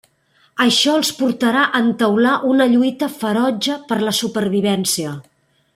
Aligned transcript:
Això 0.63 0.95
els 0.99 1.11
portarà 1.19 1.65
a 1.67 1.81
entaular 1.87 2.33
una 2.53 2.67
lluita 2.73 3.13
ferotge 3.19 3.77
per 3.93 3.99
la 4.09 4.19
supervivència. 4.23 5.17